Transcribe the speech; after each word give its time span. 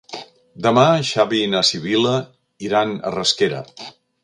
Demà 0.67 0.85
en 1.01 1.05
Xavi 1.09 1.41
i 1.47 1.51
na 1.51 1.61
Sibil·la 1.71 2.15
iran 2.71 2.97
a 3.11 3.15
Rasquera. 3.19 3.63